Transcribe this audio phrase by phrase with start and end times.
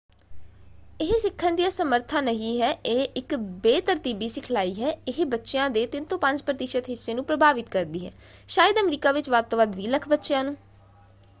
[0.99, 6.05] ਇਹ ਸਿੱਖਣ ਦੀ ਅਸਮੱਰਥਾ ਨਹੀਂ ਹੈ ਇਹ ਇੱਕ ਬੇਤਰਤੀਬੀ ਸਿਖਲਾਈ ਹੈ; ਇਹ ਬੱਚਿਆਂ ਦੇ 3
[6.05, 8.11] ਤੋਂ 5 ਪ੍ਰਤੀਸ਼ਤ ਹਿੱਸੇ ਨੂੰ ਪ੍ਰਭਾਵਿਤ ਕਰਦੀ ਹੈ
[8.49, 10.55] ਸ਼ਾਇਦ ਅਮਰੀਕਾ ਵਿੱਚ ਵੱਧ ਤੋਂ ਵੱਧ 20 ਲੱਖ ਬੱਚਿਆਂ ਨੂੰ।